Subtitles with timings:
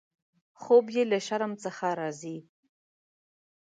[0.61, 2.37] خوب یې له شرم څخه راځي.